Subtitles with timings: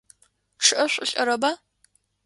[0.63, 1.51] ЧъыӀэ шъулӀэрэба?